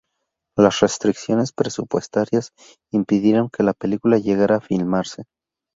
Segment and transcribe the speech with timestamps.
[0.57, 2.53] Las restricciones presupuestarias
[2.91, 5.25] impidieron que la película llegara a filmarse.